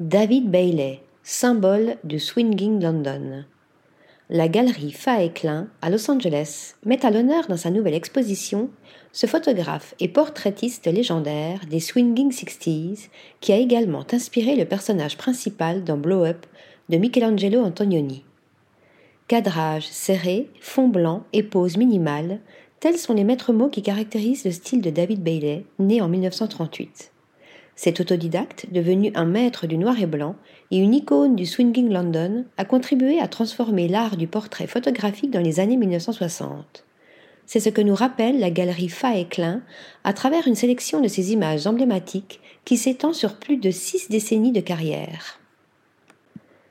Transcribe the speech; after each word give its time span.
David 0.00 0.50
Bailey, 0.50 1.02
symbole 1.22 1.98
du 2.02 2.18
swinging 2.18 2.82
London. 2.82 3.44
La 4.28 4.48
galerie 4.48 4.90
Fa 4.90 5.28
Klein 5.28 5.68
à 5.82 5.88
Los 5.88 6.10
Angeles 6.10 6.74
met 6.84 7.06
à 7.06 7.12
l'honneur 7.12 7.46
dans 7.46 7.56
sa 7.56 7.70
nouvelle 7.70 7.94
exposition 7.94 8.70
ce 9.12 9.28
photographe 9.28 9.94
et 10.00 10.08
portraitiste 10.08 10.88
légendaire 10.88 11.60
des 11.70 11.78
swinging 11.78 12.32
sixties 12.32 13.08
qui 13.40 13.52
a 13.52 13.56
également 13.56 14.04
inspiré 14.12 14.56
le 14.56 14.64
personnage 14.64 15.16
principal 15.16 15.84
dans 15.84 15.96
Blow 15.96 16.24
Up 16.24 16.44
de 16.88 16.96
Michelangelo 16.96 17.62
Antonioni. 17.62 18.24
Cadrage 19.28 19.86
serré, 19.86 20.50
fond 20.60 20.88
blanc 20.88 21.22
et 21.32 21.44
pose 21.44 21.76
minimale, 21.76 22.40
tels 22.80 22.98
sont 22.98 23.14
les 23.14 23.22
maîtres 23.22 23.52
mots 23.52 23.70
qui 23.70 23.82
caractérisent 23.82 24.44
le 24.44 24.50
style 24.50 24.80
de 24.80 24.90
David 24.90 25.22
Bailey, 25.22 25.64
né 25.78 26.00
en 26.00 26.08
1938. 26.08 27.13
Cet 27.76 28.00
autodidacte, 28.00 28.66
devenu 28.70 29.10
un 29.14 29.24
maître 29.24 29.66
du 29.66 29.76
noir 29.76 30.00
et 30.00 30.06
blanc 30.06 30.36
et 30.70 30.78
une 30.78 30.94
icône 30.94 31.34
du 31.34 31.44
swinging 31.44 31.90
London, 31.90 32.44
a 32.56 32.64
contribué 32.64 33.18
à 33.18 33.28
transformer 33.28 33.88
l'art 33.88 34.16
du 34.16 34.28
portrait 34.28 34.68
photographique 34.68 35.30
dans 35.32 35.40
les 35.40 35.58
années 35.58 35.76
1960. 35.76 36.84
C'est 37.46 37.60
ce 37.60 37.68
que 37.68 37.82
nous 37.82 37.94
rappelle 37.94 38.38
la 38.38 38.50
galerie 38.50 38.88
Fa 38.88 39.16
et 39.16 39.26
Klein 39.26 39.62
à 40.04 40.12
travers 40.12 40.46
une 40.46 40.54
sélection 40.54 41.00
de 41.00 41.08
ces 41.08 41.32
images 41.32 41.66
emblématiques 41.66 42.40
qui 42.64 42.76
s'étend 42.76 43.12
sur 43.12 43.36
plus 43.36 43.58
de 43.58 43.70
six 43.70 44.08
décennies 44.08 44.52
de 44.52 44.60
carrière. 44.60 45.40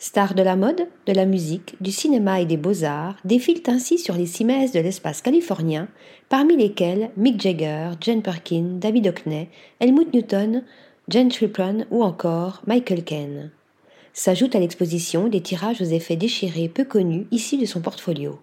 Stars 0.00 0.34
de 0.34 0.42
la 0.42 0.54
mode, 0.54 0.86
de 1.06 1.12
la 1.12 1.26
musique, 1.26 1.74
du 1.80 1.90
cinéma 1.90 2.40
et 2.40 2.46
des 2.46 2.56
beaux-arts 2.56 3.16
défilent 3.24 3.64
ainsi 3.66 3.98
sur 3.98 4.14
les 4.14 4.26
cimaises 4.26 4.70
de 4.70 4.78
l'espace 4.78 5.22
californien, 5.22 5.88
parmi 6.28 6.56
lesquels 6.56 7.10
Mick 7.16 7.40
Jagger, 7.40 7.90
Jane 8.00 8.22
Perkin, 8.22 8.76
David 8.78 9.08
Hockney, 9.08 9.48
Helmut 9.80 10.14
Newton, 10.14 10.62
Jane 11.08 11.30
Tripron 11.30 11.86
ou 11.90 12.02
encore 12.02 12.60
Michael 12.66 13.02
Caine. 13.02 13.50
S'ajoutent 14.12 14.54
à 14.54 14.60
l'exposition 14.60 15.28
des 15.28 15.40
tirages 15.40 15.80
aux 15.80 15.86
effets 15.86 16.16
déchirés 16.16 16.68
peu 16.68 16.84
connus 16.84 17.26
issus 17.30 17.56
de 17.56 17.64
son 17.64 17.80
portfolio. 17.80 18.38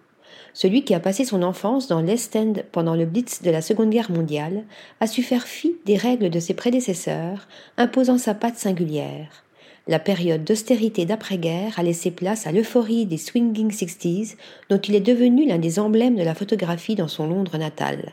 Celui 0.52 0.82
qui 0.82 0.92
a 0.92 0.98
passé 0.98 1.24
son 1.24 1.44
enfance 1.44 1.86
dans 1.86 2.00
l'Est 2.00 2.34
End 2.34 2.54
pendant 2.72 2.96
le 2.96 3.06
Blitz 3.06 3.42
de 3.42 3.52
la 3.52 3.62
Seconde 3.62 3.90
Guerre 3.90 4.10
mondiale 4.10 4.64
a 4.98 5.06
su 5.06 5.22
faire 5.22 5.44
fi 5.44 5.76
des 5.84 5.96
règles 5.96 6.28
de 6.28 6.40
ses 6.40 6.54
prédécesseurs, 6.54 7.46
imposant 7.76 8.18
sa 8.18 8.34
patte 8.34 8.56
singulière. 8.56 9.44
La 9.86 10.00
période 10.00 10.42
d'austérité 10.42 11.04
d'après-guerre 11.04 11.78
a 11.78 11.84
laissé 11.84 12.10
place 12.10 12.48
à 12.48 12.52
l'euphorie 12.52 13.06
des 13.06 13.18
swinging 13.18 13.70
sixties, 13.70 14.34
dont 14.70 14.78
il 14.80 14.96
est 14.96 15.00
devenu 15.00 15.46
l'un 15.46 15.58
des 15.58 15.78
emblèmes 15.78 16.16
de 16.16 16.24
la 16.24 16.34
photographie 16.34 16.96
dans 16.96 17.06
son 17.06 17.28
Londres 17.28 17.58
natal. 17.58 18.10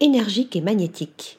Énergique 0.00 0.56
et 0.56 0.62
magnétique, 0.62 1.37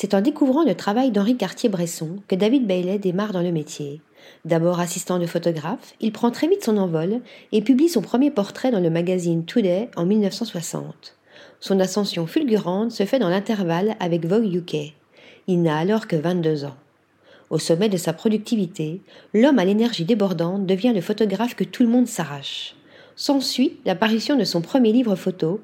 c'est 0.00 0.14
en 0.14 0.20
découvrant 0.20 0.62
le 0.62 0.76
travail 0.76 1.10
d'Henri 1.10 1.36
Cartier-Bresson 1.36 2.20
que 2.28 2.36
David 2.36 2.68
Bailey 2.68 3.00
démarre 3.00 3.32
dans 3.32 3.42
le 3.42 3.50
métier. 3.50 4.00
D'abord 4.44 4.78
assistant 4.78 5.18
de 5.18 5.26
photographe, 5.26 5.92
il 6.00 6.12
prend 6.12 6.30
très 6.30 6.46
vite 6.46 6.62
son 6.62 6.76
envol 6.76 7.20
et 7.50 7.62
publie 7.62 7.88
son 7.88 8.00
premier 8.00 8.30
portrait 8.30 8.70
dans 8.70 8.78
le 8.78 8.90
magazine 8.90 9.44
Today 9.44 9.90
en 9.96 10.06
1960. 10.06 11.16
Son 11.58 11.80
ascension 11.80 12.28
fulgurante 12.28 12.92
se 12.92 13.06
fait 13.06 13.18
dans 13.18 13.28
l'intervalle 13.28 13.96
avec 13.98 14.24
Vogue 14.24 14.54
UK. 14.54 14.94
Il 15.48 15.62
n'a 15.62 15.76
alors 15.76 16.06
que 16.06 16.14
22 16.14 16.64
ans. 16.64 16.76
Au 17.50 17.58
sommet 17.58 17.88
de 17.88 17.96
sa 17.96 18.12
productivité, 18.12 19.00
l'homme 19.34 19.58
à 19.58 19.64
l'énergie 19.64 20.04
débordante 20.04 20.64
devient 20.64 20.92
le 20.94 21.00
photographe 21.00 21.56
que 21.56 21.64
tout 21.64 21.82
le 21.82 21.88
monde 21.88 22.06
s'arrache. 22.06 22.76
S'ensuit 23.16 23.80
l'apparition 23.84 24.36
de 24.36 24.44
son 24.44 24.60
premier 24.60 24.92
livre 24.92 25.16
photo, 25.16 25.60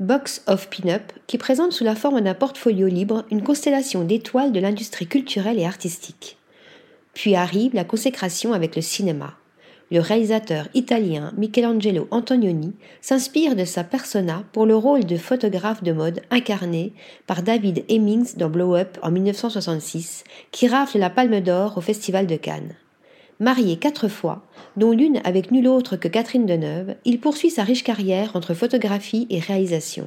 Box 0.00 0.42
of 0.46 0.70
Pin-Up, 0.70 1.12
qui 1.26 1.36
présente 1.36 1.72
sous 1.72 1.84
la 1.84 1.94
forme 1.94 2.22
d'un 2.22 2.32
portfolio 2.32 2.86
libre 2.88 3.26
une 3.30 3.42
constellation 3.42 4.02
d'étoiles 4.02 4.50
de 4.50 4.58
l'industrie 4.58 5.06
culturelle 5.06 5.58
et 5.58 5.66
artistique. 5.66 6.38
Puis 7.12 7.34
arrive 7.34 7.74
la 7.74 7.84
consécration 7.84 8.54
avec 8.54 8.76
le 8.76 8.80
cinéma. 8.80 9.34
Le 9.90 10.00
réalisateur 10.00 10.68
italien 10.72 11.34
Michelangelo 11.36 12.08
Antonioni 12.12 12.72
s'inspire 13.02 13.54
de 13.54 13.66
sa 13.66 13.84
persona 13.84 14.42
pour 14.52 14.64
le 14.64 14.74
rôle 14.74 15.04
de 15.04 15.18
photographe 15.18 15.82
de 15.82 15.92
mode 15.92 16.22
incarné 16.30 16.94
par 17.26 17.42
David 17.42 17.84
Hemmings 17.90 18.38
dans 18.38 18.48
Blow 18.48 18.76
Up 18.76 18.96
en 19.02 19.10
1966, 19.10 20.24
qui 20.50 20.66
rafle 20.66 20.98
la 20.98 21.10
Palme 21.10 21.40
d'Or 21.40 21.76
au 21.76 21.82
Festival 21.82 22.26
de 22.26 22.36
Cannes. 22.36 22.74
Marié 23.40 23.76
quatre 23.76 24.08
fois, 24.08 24.42
dont 24.76 24.92
l'une 24.92 25.18
avec 25.24 25.50
nulle 25.50 25.66
autre 25.66 25.96
que 25.96 26.08
Catherine 26.08 26.44
Deneuve, 26.44 26.96
il 27.06 27.20
poursuit 27.20 27.48
sa 27.48 27.64
riche 27.64 27.82
carrière 27.82 28.36
entre 28.36 28.52
photographie 28.52 29.26
et 29.30 29.40
réalisation. 29.40 30.06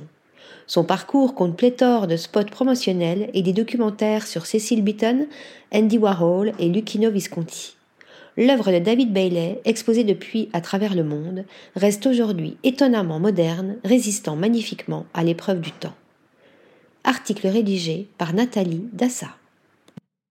Son 0.67 0.83
parcours 0.83 1.33
compte 1.33 1.57
pléthore 1.57 2.05
de 2.05 2.15
spots 2.15 2.45
promotionnels 2.45 3.31
et 3.33 3.41
des 3.41 3.51
documentaires 3.51 4.27
sur 4.27 4.45
Cecil 4.45 4.83
Beaton, 4.83 5.25
Andy 5.73 5.97
Warhol 5.97 6.51
et 6.59 6.69
Lucchino 6.69 7.09
Visconti. 7.09 7.75
L'œuvre 8.37 8.71
de 8.71 8.77
David 8.77 9.11
Bailey, 9.11 9.59
exposée 9.65 10.03
depuis 10.03 10.49
à 10.53 10.61
travers 10.61 10.93
le 10.93 11.03
monde, 11.03 11.43
reste 11.75 12.05
aujourd'hui 12.05 12.57
étonnamment 12.63 13.19
moderne, 13.19 13.77
résistant 13.83 14.35
magnifiquement 14.35 15.07
à 15.15 15.23
l'épreuve 15.23 15.59
du 15.59 15.71
temps. 15.71 15.95
Article 17.03 17.47
rédigé 17.47 18.07
par 18.19 18.33
Nathalie 18.33 18.87
Dassa. 18.93 19.29